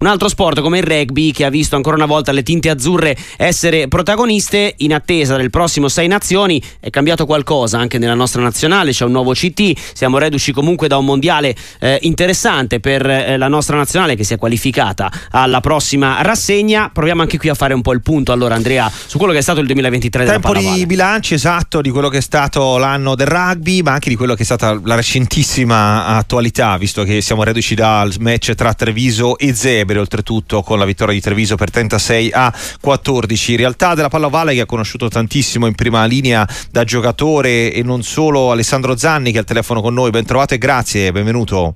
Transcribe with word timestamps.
Un 0.00 0.06
altro 0.06 0.28
sport 0.28 0.60
come 0.60 0.78
il 0.78 0.84
rugby 0.84 1.32
che 1.32 1.44
ha 1.44 1.50
visto 1.50 1.74
ancora 1.74 1.96
una 1.96 2.06
volta 2.06 2.30
le 2.30 2.44
tinte 2.44 2.70
azzurre 2.70 3.16
essere 3.36 3.88
protagoniste 3.88 4.74
in 4.76 4.94
attesa 4.94 5.36
del 5.36 5.50
prossimo 5.50 5.88
Sei 5.88 6.06
Nazioni 6.06 6.62
è 6.78 6.88
cambiato 6.88 7.26
qualcosa 7.26 7.80
anche 7.80 7.98
nella 7.98 8.14
nostra 8.14 8.40
nazionale, 8.40 8.92
c'è 8.92 9.04
un 9.04 9.10
nuovo 9.10 9.32
CT, 9.32 9.72
siamo 9.94 10.18
reduci 10.18 10.52
comunque 10.52 10.86
da 10.86 10.98
un 10.98 11.04
mondiale 11.04 11.52
eh, 11.80 11.98
interessante 12.02 12.78
per 12.78 13.04
eh, 13.10 13.36
la 13.36 13.48
nostra 13.48 13.76
nazionale 13.76 14.14
che 14.14 14.22
si 14.22 14.34
è 14.34 14.36
qualificata 14.36 15.10
alla 15.32 15.58
prossima 15.60 16.22
rassegna. 16.22 16.90
Proviamo 16.94 17.22
anche 17.22 17.36
qui 17.36 17.48
a 17.48 17.54
fare 17.54 17.74
un 17.74 17.82
po' 17.82 17.92
il 17.92 18.00
punto 18.00 18.30
allora 18.30 18.54
Andrea 18.54 18.88
su 18.88 19.18
quello 19.18 19.32
che 19.32 19.40
è 19.40 19.42
stato 19.42 19.58
il 19.58 19.66
2023 19.66 20.26
Tempo 20.26 20.52
della 20.52 20.74
di 20.74 20.86
bilanci 20.86 21.34
esatto 21.34 21.80
di 21.80 21.90
quello 21.90 22.08
che 22.08 22.18
è 22.18 22.22
stato 22.22 22.78
l'anno 22.78 23.16
del 23.16 23.26
rugby 23.26 23.82
ma 23.82 23.94
anche 23.94 24.10
di 24.10 24.14
quello 24.14 24.36
che 24.36 24.42
è 24.42 24.44
stata 24.44 24.80
la 24.80 24.94
recentissima 24.94 26.06
attualità 26.06 26.76
visto 26.76 27.02
che 27.02 27.20
siamo 27.20 27.42
reduci 27.42 27.74
dal 27.74 28.14
match 28.20 28.54
tra 28.54 28.72
Treviso 28.74 29.36
e 29.38 29.52
Zebra 29.56 29.86
Tevere 29.88 30.00
oltretutto 30.00 30.60
con 30.60 30.78
la 30.78 30.84
vittoria 30.84 31.14
di 31.14 31.20
Treviso 31.22 31.56
per 31.56 31.70
36 31.70 32.30
a 32.34 32.52
14 32.78 33.56
realtà 33.56 33.94
della 33.94 34.10
pallavale 34.10 34.52
che 34.52 34.60
ha 34.60 34.66
conosciuto 34.66 35.08
tantissimo 35.08 35.66
in 35.66 35.74
prima 35.74 36.04
linea 36.04 36.46
da 36.70 36.84
giocatore 36.84 37.72
e 37.72 37.82
non 37.82 38.02
solo 38.02 38.50
Alessandro 38.50 38.98
Zanni 38.98 39.30
che 39.30 39.36
è 39.36 39.40
al 39.40 39.46
telefono 39.46 39.80
con 39.80 39.94
noi. 39.94 40.10
Ben 40.10 40.26
trovato 40.26 40.52
e 40.52 40.58
grazie 40.58 41.10
benvenuto. 41.10 41.74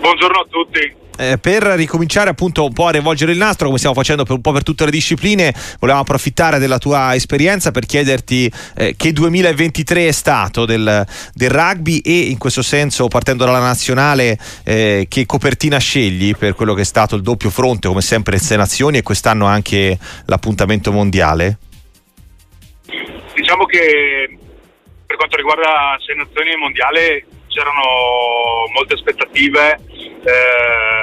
Buongiorno 0.00 0.38
a 0.38 0.46
tutti 0.48 1.07
eh, 1.18 1.38
per 1.38 1.62
ricominciare 1.62 2.30
appunto 2.30 2.64
un 2.64 2.72
po' 2.72 2.86
a 2.86 2.90
rivolgere 2.90 3.32
il 3.32 3.38
nastro 3.38 3.66
come 3.66 3.78
stiamo 3.78 3.94
facendo 3.94 4.24
per 4.24 4.36
un 4.36 4.40
po' 4.40 4.52
per 4.52 4.62
tutte 4.62 4.84
le 4.84 4.90
discipline 4.90 5.52
volevamo 5.78 6.02
approfittare 6.02 6.58
della 6.58 6.78
tua 6.78 7.14
esperienza 7.14 7.70
per 7.70 7.86
chiederti 7.86 8.50
eh, 8.76 8.94
che 8.96 9.12
2023 9.12 10.08
è 10.08 10.12
stato 10.12 10.64
del, 10.64 11.06
del, 11.34 11.50
rugby 11.50 11.98
e 11.98 12.18
in 12.20 12.38
questo 12.38 12.62
senso 12.62 13.08
partendo 13.08 13.44
dalla 13.44 13.58
nazionale 13.58 14.38
eh, 14.64 15.06
che 15.08 15.26
copertina 15.26 15.78
scegli 15.78 16.34
per 16.36 16.54
quello 16.54 16.74
che 16.74 16.82
è 16.82 16.84
stato 16.84 17.16
il 17.16 17.22
doppio 17.22 17.50
fronte 17.50 17.88
come 17.88 18.00
sempre 18.00 18.38
le 18.38 18.56
nazioni 18.56 18.98
e 18.98 19.02
quest'anno 19.02 19.46
anche 19.46 19.98
l'appuntamento 20.26 20.92
mondiale? 20.92 21.58
Diciamo 23.34 23.64
che 23.66 24.38
per 25.06 25.16
quanto 25.16 25.36
riguarda 25.36 25.96
sei 26.04 26.16
nazioni 26.16 26.56
mondiale 26.56 27.24
c'erano 27.48 28.68
molte 28.72 28.94
aspettative 28.94 29.80
eh, 30.24 30.97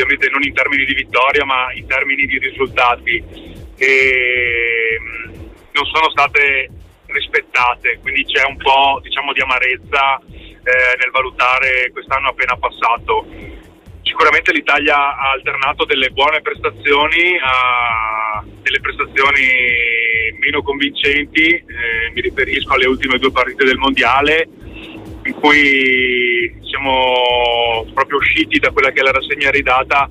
ovviamente 0.00 0.30
non 0.30 0.42
in 0.42 0.54
termini 0.54 0.84
di 0.84 0.94
vittoria 0.94 1.44
ma 1.44 1.72
in 1.72 1.86
termini 1.86 2.26
di 2.26 2.38
risultati 2.38 3.22
e 3.76 4.98
mm, 5.00 5.34
non 5.72 5.84
sono 5.92 6.10
state 6.10 6.70
rispettate, 7.06 7.98
quindi 8.02 8.24
c'è 8.24 8.44
un 8.44 8.56
po' 8.56 9.00
diciamo, 9.02 9.32
di 9.32 9.40
amarezza 9.40 10.18
eh, 10.18 10.96
nel 11.00 11.10
valutare 11.10 11.90
quest'anno 11.92 12.28
appena 12.28 12.56
passato. 12.56 13.26
Sicuramente 14.02 14.52
l'Italia 14.52 15.16
ha 15.16 15.30
alternato 15.32 15.84
delle 15.84 16.10
buone 16.10 16.40
prestazioni 16.40 17.38
a 17.40 18.42
delle 18.62 18.80
prestazioni 18.80 20.36
meno 20.38 20.62
convincenti, 20.62 21.44
eh, 21.46 22.10
mi 22.12 22.20
riferisco 22.20 22.74
alle 22.74 22.86
ultime 22.86 23.18
due 23.18 23.30
partite 23.30 23.64
del 23.64 23.76
Mondiale 23.76 24.48
in 25.28 25.34
cui 25.34 26.52
siamo 26.62 27.86
proprio 27.92 28.18
usciti 28.18 28.58
da 28.58 28.70
quella 28.70 28.90
che 28.90 29.00
è 29.00 29.02
la 29.02 29.12
rassegna 29.12 29.50
ridata 29.50 30.08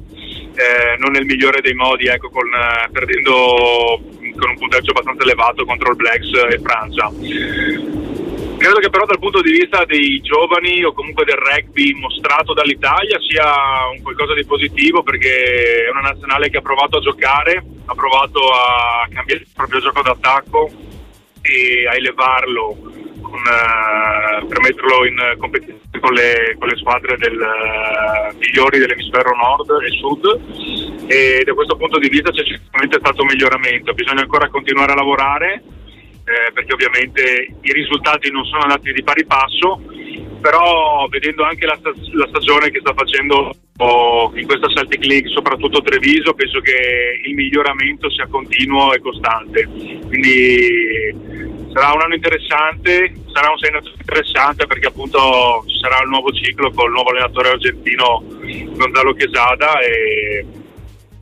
eh, 0.58 0.98
non 1.00 1.12
nel 1.12 1.26
migliore 1.26 1.62
dei 1.62 1.73
modi, 1.73 2.08
ecco, 2.08 2.30
con, 2.30 2.48
eh, 2.48 2.90
perdendo 2.92 4.00
con 4.38 4.50
un 4.50 4.58
punteggio 4.58 4.92
abbastanza 4.92 5.23
elevato 5.23 5.66
contro 5.66 5.92
il 5.92 5.95
Blacks 5.95 6.32
e 6.50 6.60
Francia. 6.60 7.12
Credo 8.58 8.80
che 8.80 8.90
però 8.90 9.06
dal 9.06 9.20
punto 9.20 9.42
di 9.42 9.52
vista 9.52 9.86
dei 9.86 10.20
giovani 10.22 10.84
o 10.84 10.92
comunque 10.94 11.26
del 11.26 11.38
rugby 11.38 11.94
mostrato 11.94 12.54
dall'Italia 12.54 13.20
sia 13.20 13.45
un 13.94 14.02
qualcosa 14.02 14.34
di 14.34 14.45
positivo 14.45 15.04
perché 15.04 15.86
è 15.86 15.90
una 15.92 16.10
nazionale 16.10 16.50
che 16.50 16.58
ha 16.58 16.62
provato 16.62 16.98
a 16.98 17.02
giocare, 17.02 17.64
ha 17.86 17.94
provato 17.94 18.40
a 18.50 19.08
cambiare 19.14 19.42
il 19.42 19.48
proprio 19.54 19.80
gioco 19.80 20.02
d'attacco 20.02 20.72
e 21.42 21.88
a 21.88 21.95
elevarlo 21.95 23.07
con, 23.30 23.39
uh, 23.39 24.48
per 24.48 24.60
metterlo 24.61 25.05
in 25.05 25.36
competizione 25.38 25.99
con 25.99 26.14
le, 26.14 26.55
con 26.58 26.67
le 26.67 26.77
squadre 26.77 27.17
del, 27.17 27.38
uh, 27.38 28.36
migliori 28.38 28.80
dell'emisfero 28.80 29.36
nord 29.36 29.70
e 29.83 29.89
sud. 29.99 31.05
E 31.08 31.43
da 31.45 31.54
questo 31.54 31.76
punto 31.76 31.99
di 31.99 32.10
vista 32.10 32.32
c'è 32.32 32.43
sicuramente 32.43 32.99
stato 32.99 33.21
un 33.21 33.27
miglioramento, 33.27 33.93
bisogna 33.93 34.21
ancora 34.21 34.49
continuare 34.49 34.92
a 34.92 34.95
lavorare 34.95 35.64
eh, 36.27 36.52
perché 36.52 36.73
ovviamente 36.73 37.48
i 37.61 37.71
risultati 37.71 38.30
non 38.30 38.43
sono 38.43 38.64
andati 38.64 38.92
di 38.92 39.02
pari 39.02 39.26
passo, 39.26 39.80
però 40.42 41.08
vedendo 41.08 41.43
anche 41.43 41.66
la, 41.66 41.80
la 41.82 42.27
stagione 42.27 42.70
che 42.70 42.80
sta 42.82 42.93
facendo 42.93 43.55
in 43.80 44.45
questa 44.45 44.67
Celtic 44.70 45.05
League, 45.05 45.30
soprattutto 45.30 45.82
Treviso, 45.82 46.33
penso 46.33 46.60
che 46.61 47.21
il 47.23 47.36
miglioramento 47.36 48.10
sia 48.10 48.27
continuo 48.27 48.93
e 48.93 48.99
costante. 48.99 49.67
Quindi 50.08 51.15
sarà 51.73 51.93
un 51.93 52.02
anno 52.02 52.16
interessante, 52.16 53.14
sarà 53.32 53.52
un 53.52 53.58
segno 53.60 53.82
interessante 53.99 54.66
perché 54.66 54.87
appunto 54.87 55.64
ci 55.67 55.77
sarà 55.80 56.02
il 56.02 56.10
nuovo 56.10 56.32
ciclo 56.32 56.71
con 56.71 56.86
il 56.86 56.92
nuovo 56.92 57.10
allenatore 57.10 57.49
argentino 57.49 58.23
Gonzalo 58.26 59.14
Quesada 59.14 59.80
e 59.80 60.45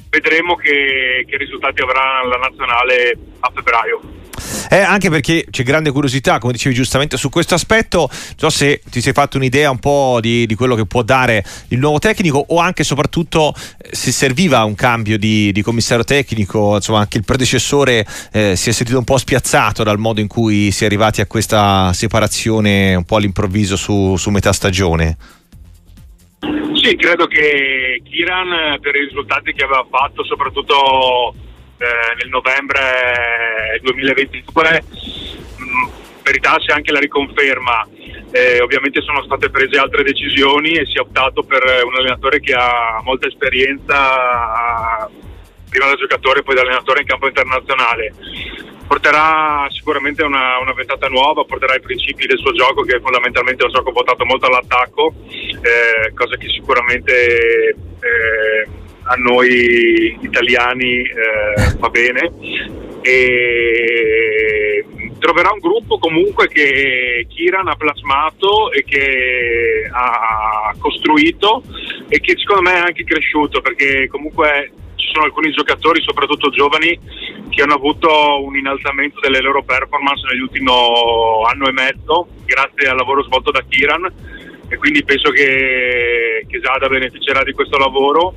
vedremo 0.10 0.56
che, 0.56 1.26
che 1.28 1.38
risultati 1.38 1.82
avrà 1.82 2.24
la 2.26 2.38
nazionale 2.38 3.18
a 3.40 3.52
febbraio. 3.54 4.00
Eh, 4.76 4.82
anche 4.82 5.10
perché 5.10 5.46
c'è 5.50 5.64
grande 5.64 5.90
curiosità, 5.90 6.38
come 6.38 6.52
dicevi 6.52 6.76
giustamente, 6.76 7.16
su 7.16 7.30
questo 7.30 7.54
aspetto. 7.56 8.10
Non 8.10 8.36
so 8.36 8.50
se 8.50 8.82
ti 8.90 9.00
sei 9.00 9.14
fatto 9.14 9.38
un'idea 9.38 9.72
un 9.72 9.80
po' 9.80 10.18
di, 10.20 10.46
di 10.46 10.54
quello 10.56 10.76
che 10.76 10.86
può 10.86 11.02
dare 11.02 11.46
il 11.70 11.80
nuovo 11.80 11.98
tecnico 11.98 12.44
o 12.50 12.60
anche 12.60 12.82
e 12.82 12.84
soprattutto 12.84 13.54
eh, 13.56 13.96
se 13.96 14.12
serviva 14.12 14.66
un 14.66 14.76
cambio 14.76 15.18
di, 15.18 15.54
di 15.54 15.62
commissario 15.62 16.04
tecnico, 16.04 16.76
insomma 16.76 17.00
anche 17.00 17.18
il 17.18 17.24
predecessore 17.24 18.06
eh, 18.34 18.58
si 18.58 18.68
è 18.68 18.74
sentito 18.74 18.98
un 18.98 19.06
po' 19.06 19.18
spiazzato 19.18 19.82
dal 19.84 19.98
modo 19.98 20.20
in 20.20 20.28
cui 20.28 20.72
si 20.72 20.84
è 20.84 20.88
arrivati 20.88 21.22
a 21.22 21.26
questa 21.26 21.94
separazione 21.94 22.96
un 22.96 23.06
po' 23.06 23.16
all'improvviso 23.16 23.78
su, 23.78 24.18
su 24.18 24.30
metà 24.30 24.52
stagione. 24.52 25.16
Sì, 26.74 26.98
credo 26.98 27.28
che 27.28 28.02
Kiran 28.04 28.78
per 28.82 28.94
i 28.94 29.06
risultati 29.06 29.54
che 29.54 29.64
aveva 29.64 29.88
fatto, 29.90 30.26
soprattutto 30.26 31.34
eh, 31.78 32.16
nel 32.18 32.30
novembre 32.30 33.80
2022 33.82 34.84
mh, 35.58 35.90
meritasse 36.24 36.72
anche 36.72 36.92
la 36.92 37.00
riconferma. 37.00 37.88
Eh, 38.32 38.60
ovviamente 38.60 39.02
sono 39.02 39.24
state 39.24 39.50
prese 39.50 39.78
altre 39.78 40.04
decisioni 40.04 40.72
e 40.72 40.86
si 40.86 40.98
è 40.98 41.00
optato 41.00 41.44
per 41.44 41.64
un 41.86 41.96
allenatore 41.96 42.40
che 42.40 42.54
ha 42.54 43.00
molta 43.04 43.28
esperienza 43.28 45.10
prima 45.70 45.88
da 45.88 45.96
giocatore 45.96 46.40
e 46.40 46.44
poi 46.44 46.56
da 46.56 46.62
allenatore 46.62 47.02
in 47.02 47.08
campo 47.08 47.28
internazionale. 47.28 48.14
Porterà 48.88 49.68
sicuramente 49.72 50.24
una, 50.24 50.60
una, 50.60 50.74
ventata 50.74 51.08
nuova, 51.08 51.44
porterà 51.44 51.76
i 51.76 51.82
principi 51.82 52.28
del 52.28 52.38
suo 52.38 52.52
gioco 52.52 52.84
che 52.84 53.00
fondamentalmente 53.00 53.64
è 53.64 53.66
un 53.66 53.74
gioco 53.74 53.92
votato 53.92 54.26
molto 54.26 54.46
all'attacco, 54.46 55.14
eh, 55.28 56.14
cosa 56.14 56.36
che 56.38 56.48
sicuramente 56.50 57.76
eh, 58.00 58.68
a 59.06 59.16
noi 59.16 60.18
italiani 60.22 61.02
eh, 61.02 61.76
va 61.78 61.90
bene. 61.90 62.32
E 63.02 64.86
troverà 65.20 65.52
un 65.52 65.60
gruppo 65.60 65.98
comunque 65.98 66.48
che 66.48 67.26
Kiran 67.28 67.68
ha 67.68 67.76
plasmato 67.76 68.72
e 68.72 68.84
che 68.84 69.90
ha 69.92 70.74
costruito 70.78 71.64
e 72.08 72.20
che 72.20 72.36
secondo 72.38 72.62
me 72.62 72.74
è 72.74 72.80
anche 72.80 73.04
cresciuto 73.04 73.62
perché 73.62 74.08
comunque 74.08 74.72
ci 74.96 75.10
sono 75.12 75.26
alcuni 75.26 75.52
giocatori, 75.52 76.02
soprattutto 76.02 76.50
giovani, 76.50 77.00
che 77.50 77.62
hanno 77.62 77.74
avuto 77.76 78.44
un 78.44 78.56
innalzamento 78.56 79.20
delle 79.20 79.42
loro 79.42 79.64
performance 79.64 80.26
nell'ultimo 80.28 81.42
anno 81.50 81.68
e 81.68 81.72
mezzo 81.72 82.28
grazie 82.46 82.88
al 82.88 82.98
lavoro 82.98 83.24
svolto 83.24 83.52
da 83.52 83.64
Kiran. 83.68 84.14
E 84.68 84.78
quindi 84.78 85.04
penso 85.04 85.30
che, 85.30 86.46
che 86.48 86.60
Zada 86.62 86.88
beneficerà 86.88 87.44
di 87.44 87.52
questo 87.52 87.78
lavoro 87.78 88.34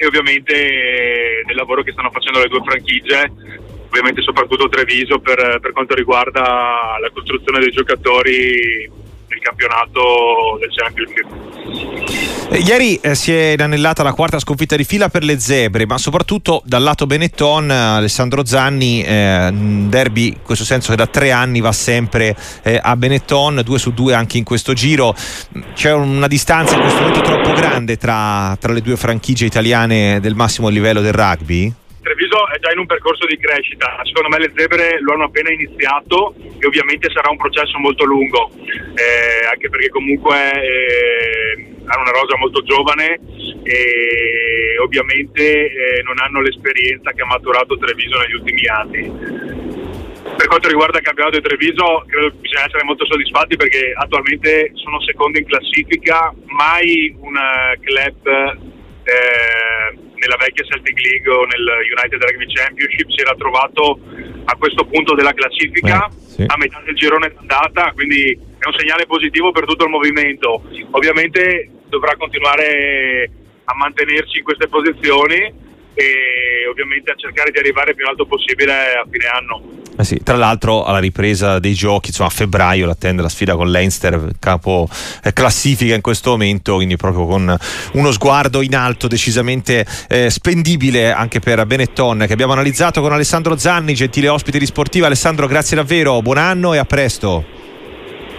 e 0.00 0.06
ovviamente 0.06 0.54
eh, 0.54 1.42
del 1.44 1.56
lavoro 1.56 1.82
che 1.82 1.92
stanno 1.92 2.10
facendo 2.10 2.40
le 2.40 2.48
due 2.48 2.62
franchigie, 2.64 3.30
ovviamente 3.88 4.22
soprattutto 4.22 4.70
Treviso 4.70 5.18
per, 5.18 5.58
per 5.60 5.72
quanto 5.72 5.94
riguarda 5.94 6.96
la 6.98 7.10
costruzione 7.12 7.58
dei 7.58 7.70
giocatori 7.70 8.90
campionato 9.40 10.58
del 10.58 10.70
Championship. 10.70 11.50
Eh, 12.52 12.58
ieri 12.58 12.96
eh, 12.96 13.14
si 13.14 13.32
è 13.32 13.52
inanellata 13.52 14.02
la 14.02 14.12
quarta 14.12 14.40
sconfitta 14.40 14.74
di 14.74 14.82
fila 14.82 15.08
per 15.08 15.22
le 15.22 15.38
zebre, 15.38 15.86
ma 15.86 15.98
soprattutto 15.98 16.62
dal 16.64 16.82
lato 16.82 17.06
Benetton 17.06 17.70
Alessandro 17.70 18.44
Zanni, 18.44 19.02
eh, 19.04 19.50
derby 19.52 20.26
in 20.28 20.42
questo 20.42 20.64
senso 20.64 20.90
che 20.90 20.96
da 20.96 21.06
tre 21.06 21.30
anni 21.30 21.60
va 21.60 21.70
sempre 21.70 22.36
eh, 22.62 22.80
a 22.82 22.96
Benetton, 22.96 23.62
due 23.64 23.78
su 23.78 23.92
due 23.92 24.14
anche 24.14 24.36
in 24.36 24.44
questo 24.44 24.72
giro. 24.72 25.14
C'è 25.74 25.92
una 25.92 26.26
distanza 26.26 26.74
in 26.74 26.80
questo 26.80 27.00
momento 27.00 27.20
troppo 27.20 27.52
grande 27.52 27.96
tra, 27.96 28.56
tra 28.58 28.72
le 28.72 28.80
due 28.80 28.96
franchigie 28.96 29.46
italiane 29.46 30.18
del 30.20 30.34
massimo 30.34 30.68
livello 30.68 31.00
del 31.00 31.12
rugby? 31.12 31.72
Treviso 32.20 32.48
è 32.52 32.58
già 32.58 32.70
in 32.72 32.80
un 32.80 32.86
percorso 32.86 33.24
di 33.24 33.38
crescita, 33.38 33.98
secondo 34.04 34.28
me 34.28 34.38
le 34.38 34.52
zebre 34.54 35.00
lo 35.00 35.14
hanno 35.14 35.24
appena 35.24 35.50
iniziato 35.50 36.34
e 36.36 36.66
ovviamente 36.66 37.08
sarà 37.10 37.30
un 37.30 37.38
processo 37.38 37.78
molto 37.78 38.04
lungo, 38.04 38.50
eh, 38.60 39.46
anche 39.50 39.70
perché 39.70 39.88
comunque 39.88 40.36
eh, 40.36 41.66
hanno 41.86 42.02
una 42.02 42.10
rosa 42.20 42.36
molto 42.36 42.62
giovane 42.62 43.18
e 43.62 44.76
ovviamente 44.84 45.72
eh, 45.72 46.02
non 46.02 46.18
hanno 46.18 46.42
l'esperienza 46.42 47.10
che 47.12 47.22
ha 47.22 47.26
maturato 47.26 47.78
Treviso 47.78 48.18
negli 48.18 48.34
ultimi 48.34 48.66
anni. 48.66 49.78
Per 50.36 50.46
quanto 50.46 50.68
riguarda 50.68 50.98
il 50.98 51.04
campionato 51.04 51.40
di 51.40 51.48
Treviso, 51.48 52.04
credo 52.06 52.28
che 52.32 52.36
bisogna 52.36 52.66
essere 52.66 52.84
molto 52.84 53.06
soddisfatti 53.06 53.56
perché 53.56 53.94
attualmente 53.96 54.72
sono 54.74 55.00
secondi 55.00 55.38
in 55.38 55.46
classifica, 55.46 56.34
mai 56.44 57.16
un 57.18 57.34
eh, 57.34 57.78
club 57.80 58.58
eh, 59.04 60.08
nella 60.20 60.36
vecchia 60.36 60.64
Celtic 60.64 61.00
League 61.00 61.28
o 61.32 61.44
nel 61.44 61.64
United 61.96 62.22
Rugby 62.22 62.46
Championship 62.52 63.08
si 63.10 63.20
era 63.20 63.34
trovato 63.34 63.98
a 64.44 64.56
questo 64.56 64.84
punto 64.84 65.14
della 65.14 65.32
classifica 65.32 66.06
eh, 66.06 66.12
sì. 66.12 66.44
a 66.46 66.56
metà 66.58 66.80
del 66.84 66.94
girone 66.94 67.32
d'andata, 67.32 67.92
quindi 67.94 68.30
è 68.30 68.66
un 68.66 68.74
segnale 68.76 69.06
positivo 69.06 69.50
per 69.50 69.64
tutto 69.64 69.84
il 69.84 69.90
movimento. 69.90 70.62
Ovviamente 70.90 71.70
dovrà 71.88 72.14
continuare 72.16 73.30
a 73.64 73.74
mantenersi 73.74 74.38
in 74.38 74.44
queste 74.44 74.68
posizioni 74.68 75.68
e 75.94 76.66
ovviamente 76.68 77.10
a 77.10 77.16
cercare 77.16 77.50
di 77.50 77.58
arrivare 77.58 77.90
il 77.90 77.96
più 77.96 78.04
in 78.04 78.10
alto 78.10 78.26
possibile 78.26 78.72
a 78.72 79.06
fine 79.10 79.26
anno. 79.26 79.79
Eh 80.00 80.04
sì, 80.04 80.18
tra 80.22 80.36
l'altro 80.36 80.84
alla 80.84 80.98
ripresa 80.98 81.58
dei 81.58 81.74
giochi, 81.74 82.08
insomma 82.08 82.30
a 82.30 82.32
febbraio 82.32 82.86
l'attende 82.86 83.20
la 83.20 83.28
sfida 83.28 83.54
con 83.54 83.70
Leinster, 83.70 84.30
capo 84.38 84.88
eh, 85.22 85.34
classifica 85.34 85.94
in 85.94 86.00
questo 86.00 86.30
momento, 86.30 86.76
quindi 86.76 86.96
proprio 86.96 87.26
con 87.26 87.54
uno 87.92 88.10
sguardo 88.10 88.62
in 88.62 88.74
alto 88.74 89.08
decisamente 89.08 89.84
eh, 90.08 90.30
spendibile 90.30 91.12
anche 91.12 91.38
per 91.38 91.66
Benetton 91.66 92.24
che 92.26 92.32
abbiamo 92.32 92.54
analizzato 92.54 93.02
con 93.02 93.12
Alessandro 93.12 93.58
Zanni, 93.58 93.92
gentile 93.92 94.28
ospite 94.28 94.58
di 94.58 94.64
Sportiva. 94.64 95.04
Alessandro, 95.04 95.46
grazie 95.46 95.76
davvero, 95.76 96.22
buon 96.22 96.38
anno 96.38 96.72
e 96.72 96.78
a 96.78 96.84
presto. 96.86 97.44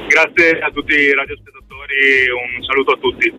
Grazie 0.08 0.62
a 0.62 0.72
tutti 0.74 0.94
i 0.94 1.14
radiospettatori, 1.14 2.28
un 2.58 2.64
saluto 2.64 2.92
a 2.94 2.98
tutti. 3.00 3.34